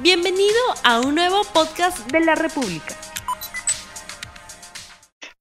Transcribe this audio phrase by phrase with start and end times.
[0.00, 2.94] Bienvenido a un nuevo podcast de la República.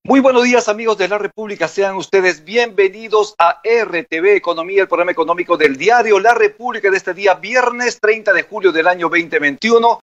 [0.04, 5.12] Muy buenos días amigos de la República, sean ustedes bienvenidos a RTV Economía, el programa
[5.12, 10.00] económico del diario La República de este día, viernes 30 de julio del año 2021.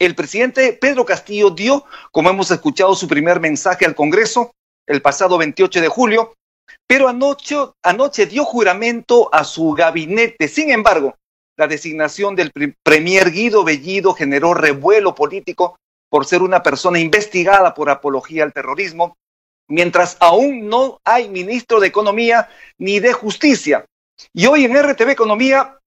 [0.00, 4.50] El presidente Pedro Castillo dio, como hemos escuchado, su primer mensaje al Congreso
[4.84, 6.34] el pasado 28 de julio,
[6.88, 10.48] pero anoche, anoche dio juramento a su gabinete.
[10.48, 11.14] Sin embargo,
[11.56, 15.78] la designación del premier Guido Bellido generó revuelo político
[16.08, 19.16] por ser una persona investigada por apología al terrorismo,
[19.68, 23.84] mientras aún no hay ministro de Economía ni de Justicia.
[24.32, 25.78] Y hoy en RTV Economía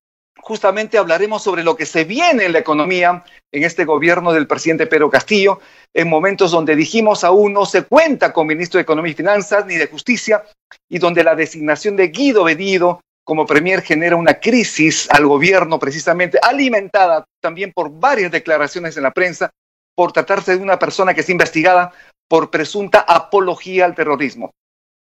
[0.45, 4.85] justamente hablaremos sobre lo que se viene en la economía en este gobierno del presidente
[4.85, 5.59] Pedro Castillo,
[5.93, 9.75] en momentos donde dijimos aún no se cuenta con ministro de Economía y Finanzas ni
[9.75, 10.43] de Justicia,
[10.89, 16.39] y donde la designación de Guido Bellido como premier genera una crisis al gobierno precisamente
[16.41, 19.49] alimentada también por varias declaraciones en la prensa
[19.95, 21.91] por tratarse de una persona que es investigada
[22.29, 24.51] por presunta apología al terrorismo.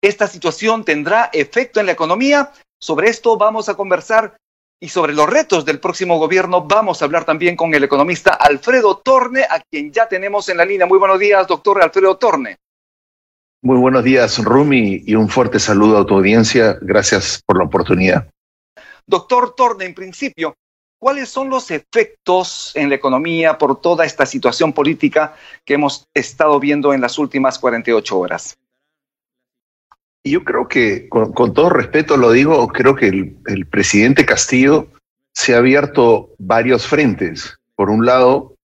[0.02, 2.52] Esta situación tendrá efecto en la economía.
[2.80, 4.36] Sobre esto vamos a conversar
[4.82, 8.96] y sobre los retos del próximo gobierno vamos a hablar también con el economista Alfredo
[8.96, 10.86] Torne, a quien ya tenemos en la línea.
[10.86, 12.56] Muy buenos días, doctor Alfredo Torne.
[13.62, 16.78] Muy buenos días, Rumi, y un fuerte saludo a tu audiencia.
[16.80, 18.30] Gracias por la oportunidad.
[19.06, 20.54] Doctor Torne, en principio,
[20.98, 25.34] ¿cuáles son los efectos en la economía por toda esta situación política
[25.66, 28.56] que hemos estado viendo en las últimas 48 horas?
[30.24, 34.88] Yo creo que, con, todo respeto lo digo, creo que el, presidente Castillo
[35.34, 37.58] se ha abierto varios frentes.
[37.74, 38.54] Por un lado,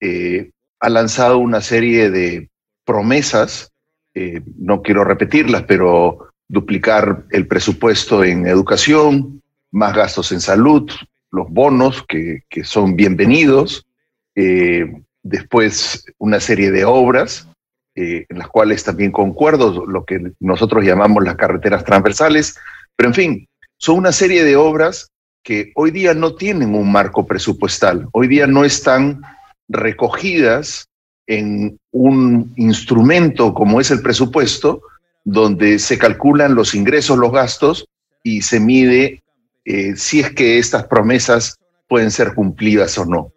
[0.00, 2.48] eh, ha lanzado una serie de
[2.84, 3.69] promesas
[4.14, 10.90] eh, no quiero repetirlas, pero duplicar el presupuesto en educación, más gastos en salud,
[11.30, 13.86] los bonos que, son bienvenidos,
[14.34, 17.46] eh, después una serie de obras
[17.94, 22.56] eh, en las cuales también concuerdo lo que nosotros llamamos las carreteras transversales,
[22.96, 25.10] pero en fin, son una serie de obras
[25.42, 29.22] que hoy día no tienen un marco presupuestal, hoy día no están
[29.68, 30.89] recogidas
[31.30, 34.82] en un instrumento como es el presupuesto,
[35.22, 37.86] donde se calculan los ingresos, los gastos
[38.24, 39.22] y se mide
[39.64, 43.32] eh, si es que estas promesas pueden ser cumplidas o no.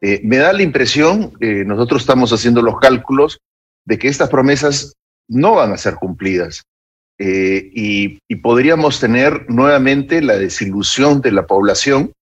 [0.00, 3.38] Eh, me da la impresión, eh, nosotros estamos haciendo los cálculos,
[3.84, 4.94] de que estas promesas
[5.28, 6.64] no van a ser cumplidas.
[7.20, 12.12] y, podríamos tener nuevamente la desilusión de la población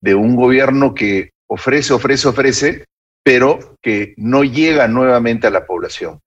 [0.00, 2.84] de un gobierno que ofrece, ofrece, ofrece,
[3.24, 6.20] pero que no llega nuevamente a la población.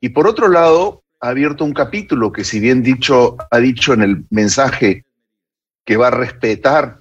[0.00, 4.02] Y por otro lado, ha abierto un capítulo que si bien dicho, ha dicho en
[4.02, 5.04] el mensaje
[5.84, 7.00] que va a respetar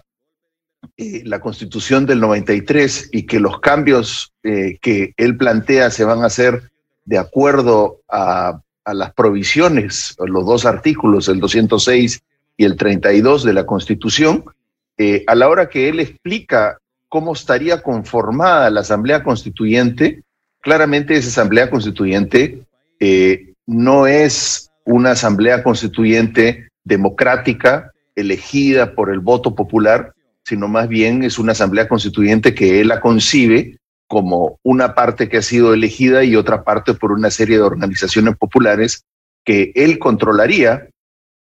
[0.98, 6.24] eh, la constitución del 93 y que los cambios eh, que él plantea se van
[6.24, 6.72] a hacer
[7.04, 12.22] de acuerdo a, las provisiones, los dos artículos, el 206
[12.56, 14.46] y el 32 de la constitución,
[15.00, 16.78] eh, a la hora que él explica
[17.16, 20.24] cómo estaría conformada la Asamblea Constituyente,
[20.60, 22.66] claramente esa Asamblea Constituyente
[23.00, 30.12] eh, no es una Asamblea Constituyente democrática, elegida por el voto popular,
[30.44, 33.78] sino más bien es una Asamblea Constituyente que él la concibe
[34.08, 38.36] como una parte que ha sido elegida y otra parte por una serie de organizaciones
[38.36, 39.06] populares
[39.46, 40.90] que él controlaría,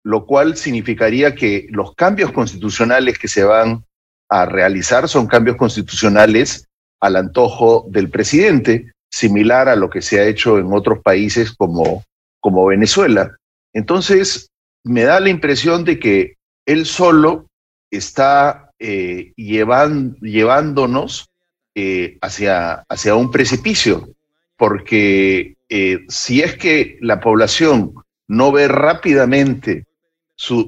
[0.03, 3.83] lo cual significaría que los cambios constitucionales que se van
[4.29, 6.67] a realizar son cambios constitucionales
[6.99, 12.03] al antojo del presidente, similar a lo que se ha hecho en otros países como,
[12.39, 13.37] como Venezuela.
[13.73, 14.49] Entonces,
[14.83, 17.47] me da la impresión de que él solo
[17.91, 21.29] está eh, llevándonos
[21.75, 24.09] eh, hacia, hacia un precipicio,
[24.57, 27.93] porque eh, si es que la población
[28.27, 29.85] no ve rápidamente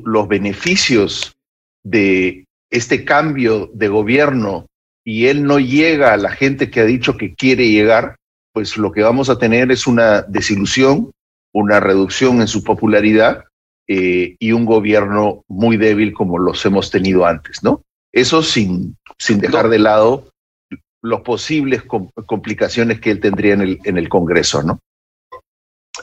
[0.06, 1.35] los beneficios
[1.84, 4.68] de este cambio de gobierno
[5.04, 8.18] y él no llega a la gente que ha dicho que quiere llegar,
[8.54, 11.12] pues lo que vamos a tener es una desilusión,
[11.54, 13.46] una reducción en su popularidad
[13.88, 17.84] eh, y un gobierno muy débil como los hemos tenido antes, ¿no?
[18.12, 20.30] Eso sin, sin dejar de lado
[21.02, 24.80] las posibles complicaciones que él tendría en el, en el Congreso, ¿no?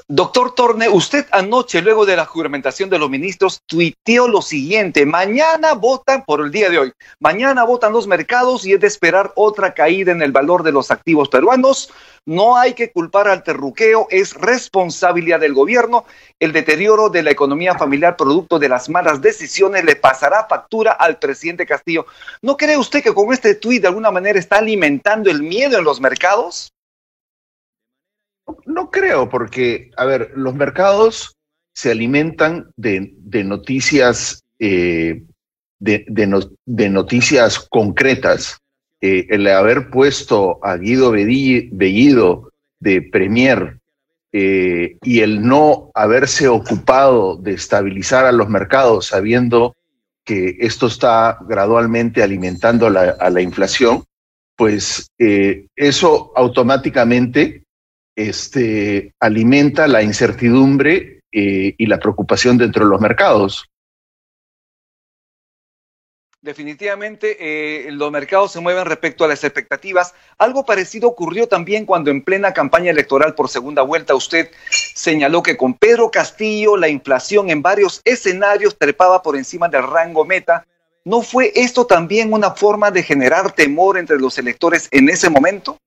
[0.08, 5.75] Doctor Torne, usted anoche, luego de la juramentación de los ministros, tuiteó lo siguiente, mañana
[5.75, 9.75] votan por el día de hoy, mañana votan los mercados y es de esperar otra
[9.75, 11.91] caída en el valor de los activos peruanos.
[12.26, 16.06] No hay que culpar al terruqueo, es responsabilidad del gobierno.
[16.41, 21.19] El deterioro de la economía familiar producto de las malas decisiones le pasará factura al
[21.19, 22.06] presidente Castillo.
[22.41, 25.85] ¿No cree usted que con este tuit de alguna manera está alimentando el miedo en
[25.85, 26.73] los mercados?
[28.67, 31.37] No creo, porque, a ver, los mercados
[31.73, 33.12] se alimentan de,
[33.44, 35.23] noticias, eh,
[35.79, 38.58] de, noticias concretas.
[39.00, 43.79] Eh, el haber puesto a Guido Bellido de Premier
[44.32, 49.76] eh, y el no haberse ocupado de estabilizar a los mercados sabiendo
[50.25, 54.05] que esto está gradualmente alimentando a la inflación,
[54.56, 57.63] pues eso automáticamente
[58.16, 63.69] este, alimenta la incertidumbre eh, y la preocupación dentro de los mercados.
[66.44, 70.14] Definitivamente eh, los mercados se mueven respecto a las expectativas.
[70.37, 74.50] Algo parecido ocurrió también cuando en plena campaña electoral por segunda vuelta usted
[74.94, 80.26] señaló que con Pedro Castillo la inflación en varios escenarios trepaba por encima del rango
[80.26, 80.67] meta.
[81.06, 85.78] ¿No fue esto también una forma de generar temor entre los electores en ese momento?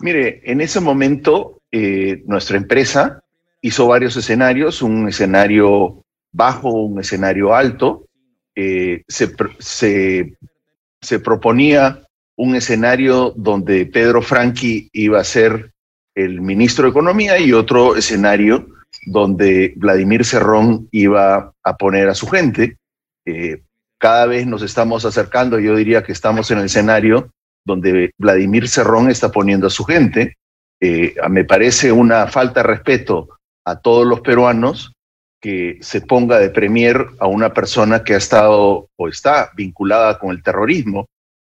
[0.00, 3.22] Mire, en ese momento eh, nuestra empresa
[3.60, 8.06] hizo varios escenarios, un escenario bajo, un escenario alto.
[8.54, 9.34] Eh, se,
[11.18, 12.02] proponía
[12.36, 15.72] un escenario donde Pedro Franqui iba a ser
[16.14, 18.68] el ministro de Economía y otro escenario
[19.06, 22.76] donde Vladimir Cerrón iba a poner a su gente.
[23.24, 23.62] Eh,
[23.98, 27.32] cada vez nos estamos acercando, yo diría que estamos en el escenario
[27.64, 30.36] donde Vladimir Cerrón está poniendo a su gente.
[30.80, 33.28] Eh, me parece una falta de respeto
[33.64, 34.92] a todos los peruanos
[35.40, 40.30] que se ponga de premier a una persona que ha estado o está vinculada con
[40.30, 41.06] el terrorismo.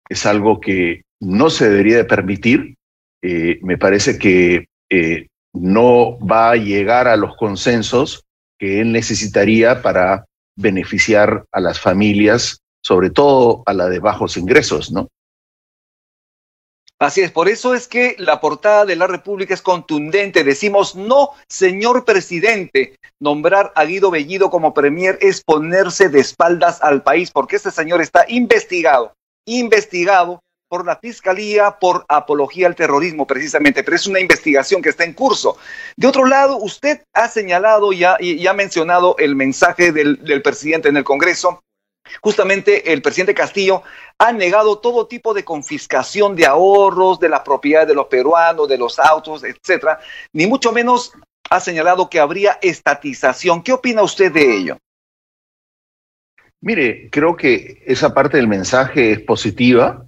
[0.10, 2.76] Es algo que no se debería de permitir.
[3.22, 8.24] Eh, me parece que eh, no va a llegar a los consensos
[8.60, 10.26] que él necesitaría para
[10.56, 15.08] beneficiar a las familias, sobre todo a la de bajos ingresos, ¿no?
[17.04, 20.46] Así es, por eso es que la portada de la República es contundente.
[20.46, 27.04] Decimos, no, señor presidente, nombrar a Guido Bellido como premier es ponerse de espaldas al
[27.04, 29.16] país, porque este señor está investigado,
[29.46, 30.40] investigado
[30.70, 35.12] por la Fiscalía por apología al terrorismo precisamente, pero es una investigación que está en
[35.12, 35.58] curso.
[35.98, 40.96] De otro lado, usted ha señalado ya y, ha mencionado el mensaje del presidente en
[40.96, 41.64] el Congreso
[42.22, 43.84] Justamente el presidente Castillo
[44.24, 48.78] ha negado todo tipo de confiscación de ahorros, de la propiedad de los peruanos, de
[48.78, 50.00] los autos, etcétera,
[50.32, 51.12] ni mucho menos
[51.50, 53.62] ha señalado que habría estatización.
[53.62, 54.78] ¿Qué opina usted de ello?
[56.62, 60.08] Mire, creo que esa parte del mensaje es positiva,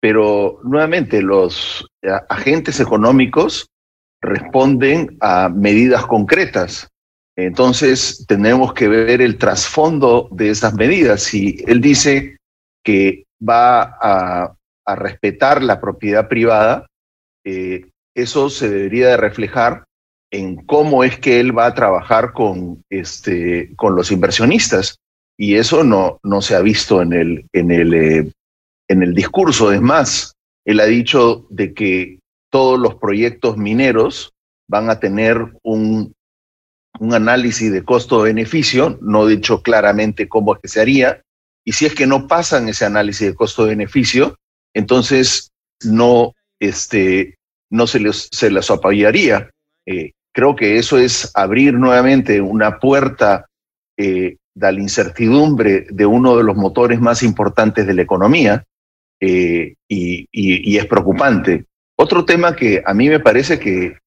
[0.00, 1.84] pero nuevamente los
[2.28, 3.66] agentes económicos
[4.22, 6.86] responden a medidas concretas.
[7.36, 11.24] Entonces, tenemos que ver el trasfondo de esas medidas.
[11.24, 12.36] Si él dice
[12.84, 14.54] que va a,
[14.96, 16.86] respetar la propiedad privada,
[17.44, 19.84] eh, eso se debería de reflejar
[20.30, 24.96] en cómo es que él va a trabajar con, este, con los inversionistas.
[25.36, 28.32] Y eso no, no se ha visto en el, en, el, eh,
[28.88, 29.72] en el discurso.
[29.72, 30.32] Es más,
[30.64, 32.20] él ha dicho de que
[32.50, 34.32] todos los proyectos mineros
[34.68, 36.14] van a tener un
[37.00, 41.22] un análisis de costo-beneficio, no dicho claramente cómo es que se haría,
[41.68, 44.38] y si es que no pasan ese análisis de costo-beneficio,
[44.72, 45.52] entonces
[45.84, 47.36] no, este,
[47.68, 49.50] no se les, se les apoyaría.
[49.84, 53.50] Eh, creo que eso es abrir nuevamente una puerta
[53.98, 58.64] eh, de la incertidumbre de uno de los motores más importantes de la economía
[59.20, 61.66] eh, y es preocupante.
[61.96, 63.98] Otro tema que a mí me parece que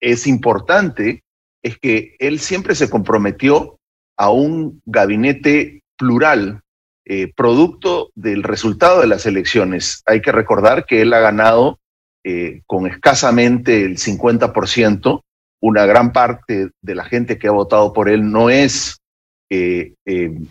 [0.00, 1.22] es importante
[1.62, 3.78] es que él siempre se comprometió
[4.16, 6.64] a un gabinete plural,
[7.08, 10.02] eh, producto del resultado de las elecciones.
[10.06, 11.78] Hay que recordar que él ha ganado
[12.24, 15.22] eh, con escasamente el 50%.
[15.62, 18.98] Una gran parte de la gente que ha votado por él no es
[19.48, 19.94] eh,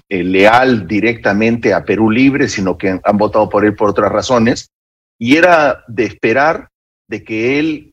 [0.07, 4.69] leal directamente a Perú Libre, sino que han votado por él por otras razones.
[5.19, 6.69] Y era de esperar
[7.09, 7.91] de que él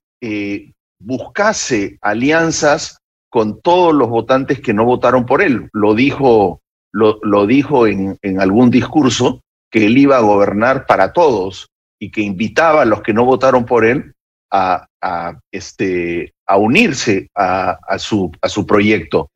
[1.01, 5.69] buscase alianzas con todos los votantes que no votaron por él.
[5.73, 6.62] Lo dijo,
[6.93, 11.69] lo, dijo en, en algún discurso que él iba a gobernar para todos
[11.99, 14.13] y que invitaba a los que no votaron por él
[14.53, 19.31] a, este, a unirse a, su, a su proyecto.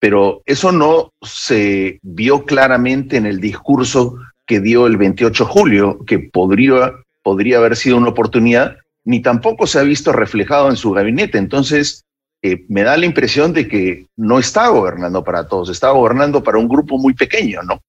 [0.00, 4.16] Pero eso no se vio claramente en el discurso
[4.46, 9.66] que dio el 28 de julio, que podría, podría haber sido una oportunidad, ni tampoco
[9.66, 11.38] se ha visto reflejado en su gabinete.
[11.38, 12.04] Entonces,
[12.42, 16.58] eh, me da la impresión de que no está gobernando para todos, está gobernando para
[16.58, 17.80] un grupo muy pequeño, ¿no?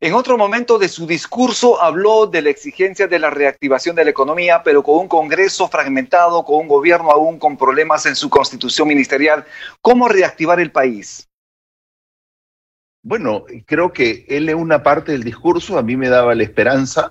[0.00, 4.10] En otro momento de su discurso habló de la exigencia de la reactivación de la
[4.10, 8.88] economía, pero con un Congreso fragmentado, con un gobierno aún con problemas en su constitución
[8.88, 9.44] ministerial.
[9.82, 11.28] ¿Cómo reactivar el país?
[13.02, 17.10] Bueno, creo que él en una parte del discurso a mí me daba la esperanza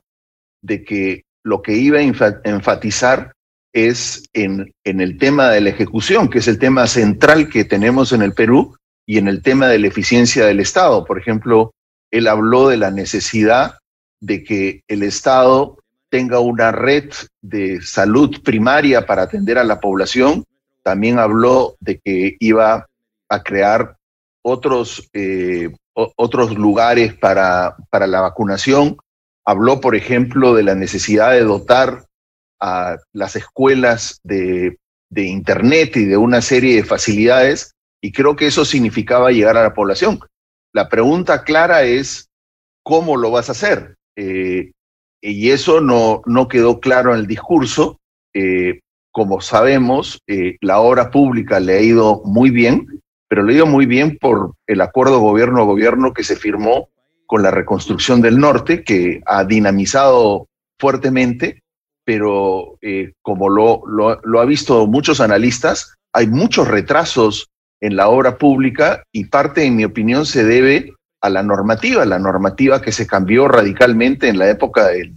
[0.63, 3.33] de que lo que iba a enfatizar
[3.73, 8.11] es en, en el tema de la ejecución, que es el tema central que tenemos
[8.11, 8.75] en el Perú,
[9.09, 11.03] y en el tema de la eficiencia del Estado.
[11.03, 11.73] Por ejemplo,
[12.11, 13.79] él habló de la necesidad
[14.19, 17.11] de que el Estado tenga una red
[17.41, 20.45] de salud primaria para atender a la población.
[20.83, 22.85] También habló de que iba
[23.29, 23.95] a crear
[24.43, 28.95] otros, eh, otros lugares para, para la vacunación.
[29.43, 32.05] Habló, por ejemplo, de la necesidad de dotar
[32.59, 34.77] a las escuelas de,
[35.15, 39.73] Internet y de una serie de facilidades, y creo que eso significaba llegar a la
[39.73, 40.19] población.
[40.71, 42.29] La pregunta clara es,
[42.83, 43.95] ¿cómo lo vas a hacer?
[44.15, 44.71] Eh,
[45.21, 47.99] y eso no, no quedó claro en el discurso.
[48.33, 48.79] Eh,
[49.11, 53.65] como sabemos, eh, la obra pública le ha ido muy bien, pero le ha ido
[53.65, 56.89] muy bien por el acuerdo gobierno-gobierno que se firmó
[57.25, 60.47] con la reconstrucción del norte, que ha dinamizado
[60.79, 61.61] fuertemente
[62.09, 67.49] pero eh, como lo, lo, ha visto muchos analistas, hay muchos retrasos
[67.79, 72.17] en la obra pública y parte, en mi opinión, se debe a la normativa, la
[72.17, 75.13] normativa que se cambió radicalmente en la época del,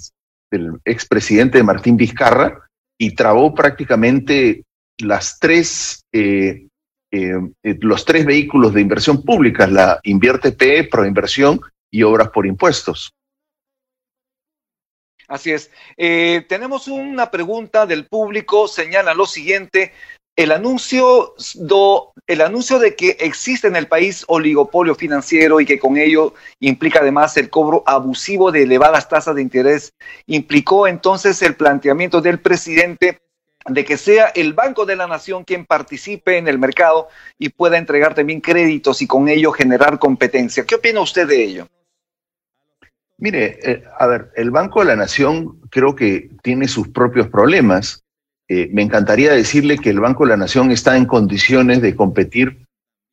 [0.50, 2.66] del expresidente Martín Vizcarra
[2.98, 4.64] y trabó prácticamente
[4.98, 6.66] las tres, eh,
[7.10, 11.58] eh, los tres vehículos de inversión pública, la Invierte PE, Proinversión
[11.90, 13.14] y Obras por Impuestos.
[15.32, 15.70] Así es.
[15.96, 19.94] Eh, tenemos una pregunta del público, señala lo siguiente.
[20.36, 21.34] El anuncio,
[22.26, 26.98] el anuncio de que existe en el país oligopolio financiero y que con ello implica
[26.98, 29.94] además el cobro abusivo de elevadas tasas de interés,
[30.26, 33.22] implicó entonces el planteamiento del presidente
[33.66, 37.08] de que sea el Banco de la Nación quien participe en el mercado
[37.38, 40.66] y pueda entregar también créditos y con ello generar competencia.
[40.66, 41.68] ¿Qué opina usted de ello?
[43.22, 48.02] Mire, eh, a ver, el Banco de la Nación creo que tiene sus propios problemas.
[48.48, 52.66] Eh, me encantaría decirle que el Banco de la Nación está en condiciones de competir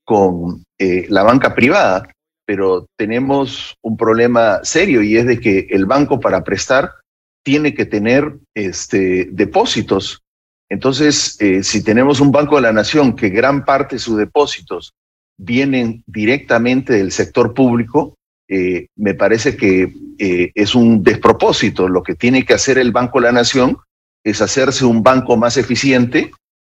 [0.03, 2.09] con eh, la banca privada,
[2.43, 6.89] pero tenemos un problema serio y es de que el banco para prestar
[7.45, 10.23] tiene que tener este, depósitos.
[10.71, 14.91] Entonces, si tenemos un Banco de la Nación que gran parte de sus depósitos
[15.37, 18.15] vienen directamente del sector público,
[18.51, 21.87] eh, me parece que eh, es un despropósito.
[21.87, 23.77] Lo que tiene que hacer el Banco de la Nación
[24.23, 26.31] es hacerse un banco más eficiente.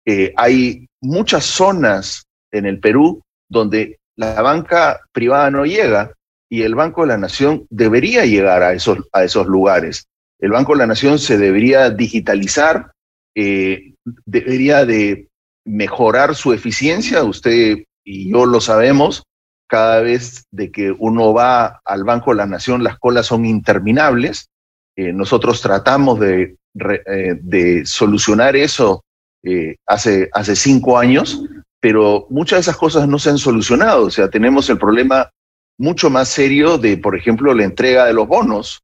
[0.07, 6.13] Eh, hay muchas zonas en el Perú donde la banca privada no llega
[6.49, 10.07] y el Banco de la Nación debería llegar a esos, a esos lugares.
[10.39, 12.93] El Banco de la Nación se debería digitalizar,
[13.35, 15.29] debería de
[15.65, 17.25] mejorar su eficiencia.
[17.25, 19.25] Usted y yo lo sabemos,
[19.67, 24.49] cada vez de que uno va al Banco de la Nación, las colas son interminables.
[24.97, 29.05] Eh, nosotros tratamos de, eh, solucionar eso
[29.43, 31.43] eh, hace, hace cinco años,
[31.81, 34.07] pero muchas de esas cosas no se han solucionado.
[34.07, 35.31] O sea, tenemos el problema
[35.79, 38.81] mucho más serio de, por ejemplo, la entrega de los bonos.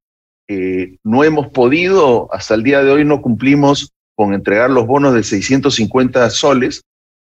[1.04, 5.22] no hemos podido, hasta el día de hoy no cumplimos con entregar los bonos de
[5.22, 6.82] 650 soles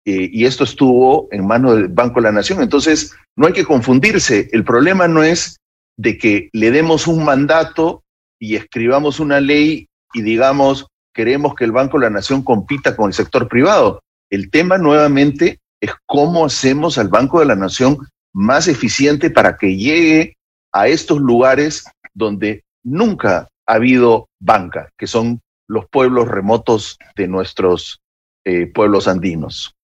[0.06, 2.62] eh, y esto estuvo en manos del Banco de la Nación.
[2.62, 4.48] Entonces, no hay que confundirse.
[4.52, 5.56] El problema no es
[5.96, 8.02] de que le demos un mandato
[8.38, 13.08] y escribamos una ley y digamos, queremos que el Banco de la Nación compita con
[13.08, 14.00] el sector privado.
[14.30, 17.98] El tema nuevamente es cómo hacemos al Banco de la Nación
[18.34, 20.36] más eficiente para que llegue
[20.72, 21.84] a estos lugares
[22.14, 28.00] donde nunca ha habido banca, que son los pueblos remotos de nuestros
[28.44, 29.74] eh, pueblos andinos.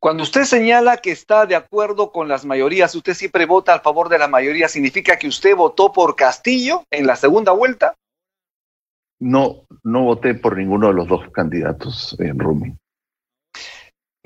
[0.00, 4.08] Cuando usted señala que está de acuerdo con las mayorías, usted siempre vota a favor
[4.08, 7.94] de la mayoría, ¿significa que usted votó por Castillo en la segunda vuelta?
[9.18, 12.74] No, no voté por ninguno de los dos candidatos, en eh, Rumi.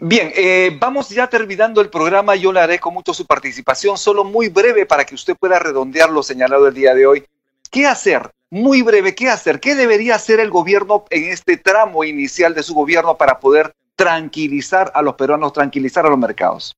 [0.00, 2.36] Bien, eh, vamos ya terminando el programa.
[2.36, 6.10] Yo le haré con mucho su participación, solo muy breve para que usted pueda redondear
[6.10, 7.24] lo señalado el día de hoy.
[7.70, 9.60] ¿Qué hacer muy breve, ¿qué hacer?
[9.60, 14.92] ¿Qué debería hacer el gobierno en este tramo inicial de su gobierno para poder tranquilizar
[14.94, 16.76] a los peruanos, tranquilizar a los mercados?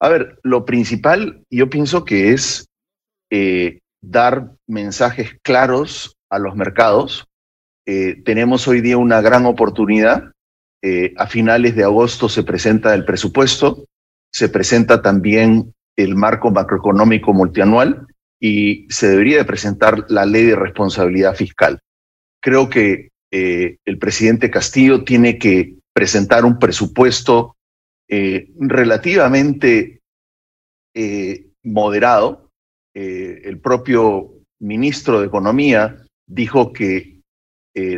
[0.00, 2.66] A ver, lo principal yo pienso que es
[3.30, 7.24] eh, dar mensajes claros a los mercados.
[7.86, 10.32] Eh, tenemos hoy día una gran oportunidad.
[10.82, 13.84] Eh, a finales de agosto se presenta el presupuesto,
[14.32, 18.08] se presenta también el marco macroeconómico multianual
[18.40, 21.78] y se debería de presentar la ley de responsabilidad fiscal.
[22.40, 27.56] Creo que el presidente Castillo tiene que presentar un presupuesto
[28.08, 30.02] eh, relativamente
[30.94, 32.50] eh, moderado.
[32.94, 35.96] Eh, el propio ministro de Economía
[36.26, 37.20] dijo que,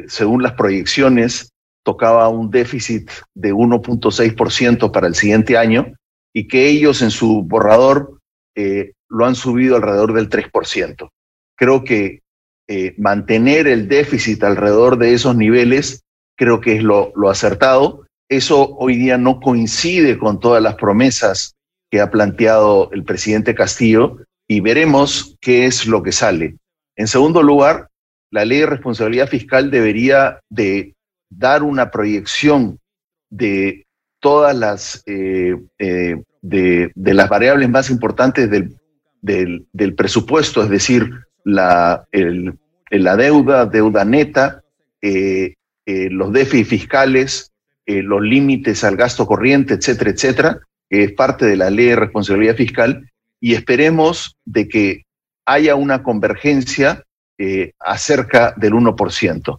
[0.06, 1.50] según las proyecciones,
[1.84, 5.94] tocaba un déficit de 1.6% para el siguiente año
[6.32, 8.20] y que ellos en su borrador
[9.08, 11.10] lo han subido alrededor del 3%.
[11.56, 12.20] Creo que
[12.96, 16.02] mantener el déficit alrededor de esos niveles
[16.34, 21.54] creo que es lo, lo acertado eso hoy día no coincide con todas las promesas
[21.90, 24.18] que ha planteado el presidente Castillo
[24.48, 26.56] y veremos qué es lo que sale.
[26.96, 27.88] En segundo lugar,
[28.30, 30.94] la ley de responsabilidad fiscal debería de
[31.30, 32.78] dar una proyección
[33.30, 33.86] de
[34.20, 38.76] todas las eh, eh, de, las variables más importantes del,
[39.22, 41.10] del, presupuesto, es decir,
[41.44, 42.06] la,
[42.90, 44.62] la deuda, deuda neta,
[45.00, 45.54] eh,
[45.86, 47.52] los déficits fiscales,
[47.86, 51.96] eh, los límites al gasto corriente, etcétera, etcétera, que es parte de la ley de
[51.96, 53.10] responsabilidad fiscal,
[53.40, 55.02] y esperemos de que
[55.44, 57.04] haya una convergencia
[57.36, 59.58] eh, acerca del 1%.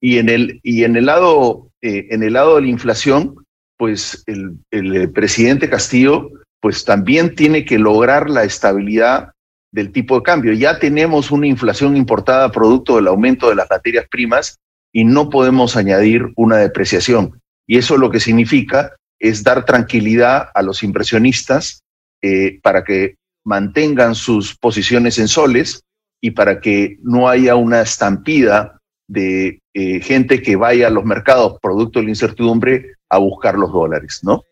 [0.00, 3.36] Y en el, y en el, lado, eh, en el lado de la inflación,
[3.76, 9.32] pues el, el presidente Castillo pues también tiene que lograr la estabilidad
[9.72, 10.52] del tipo de cambio.
[10.52, 14.58] Ya tenemos una inflación importada producto del aumento de las materias primas
[14.92, 17.40] y no podemos añadir una depreciación.
[17.66, 21.82] Y eso lo que significa es dar tranquilidad a los inversionistas
[22.22, 25.82] eh, para que mantengan sus posiciones en soles
[26.20, 31.58] y para que no haya una estampida de eh, gente que vaya a los mercados
[31.60, 34.42] producto de la incertidumbre a buscar los dólares, ¿no?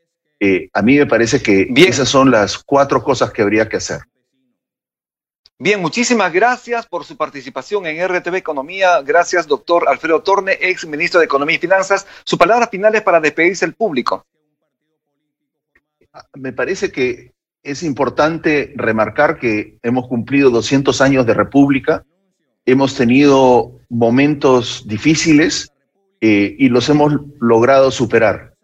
[0.41, 4.01] Eh, a mí me parece que esas son las cuatro cosas que habría que hacer.
[5.61, 9.03] Bien, muchísimas gracias por su participación en RTV Economía.
[9.03, 12.07] Gracias, doctor Alfredo Torne, ex ministro de Economía y Finanzas.
[12.23, 14.25] Su palabra final es para despedirse el público.
[16.35, 17.33] Me parece que
[17.65, 22.05] es importante remarcar que hemos cumplido 200 años de república,
[22.65, 25.73] hemos tenido momentos difíciles
[26.21, 28.55] eh, y los hemos logrado superar.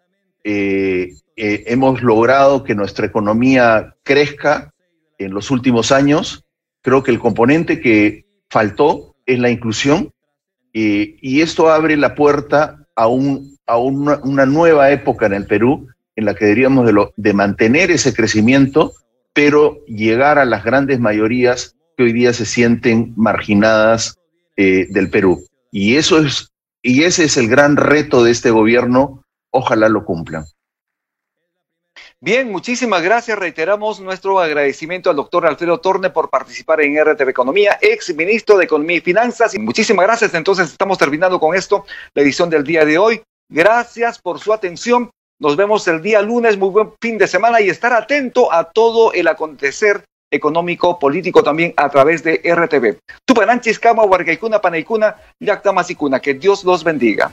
[0.45, 4.73] Eh, eh, hemos logrado que nuestra economía crezca
[5.19, 6.44] en los últimos años
[6.85, 10.13] Creo que el componente que faltó es la inclusión
[10.75, 15.89] eh, y esto abre la puerta a, un, a una, nueva época en el Perú
[16.15, 18.93] en la que deberíamos de, mantener ese crecimiento,
[19.33, 24.19] pero llegar a las grandes mayorías que hoy día se sienten marginadas
[24.59, 25.43] eh, del Perú.
[25.73, 29.25] Y eso es, y ese es el gran reto de este gobierno.
[29.51, 30.45] Ojalá lo cumplan.
[32.21, 33.39] Bien, muchísimas gracias.
[33.39, 38.65] Reiteramos nuestro agradecimiento al doctor Alfredo Torne por participar en RTV Economía, ex ministro de
[38.65, 39.55] Economía y Finanzas.
[39.55, 40.33] Y muchísimas gracias.
[40.35, 43.23] Entonces estamos terminando con esto, la edición del día de hoy.
[43.51, 45.11] Gracias por su atención.
[45.39, 46.57] Nos vemos el día lunes.
[46.57, 51.75] Muy buen fin de semana y estar atento a todo el acontecer económico, político también
[51.77, 52.99] a través de RTV.
[53.27, 56.21] Tupananchis, Kama, Huargaikuna, Panaikuna, Yactamasikuna.
[56.21, 57.33] Que Dios los bendiga.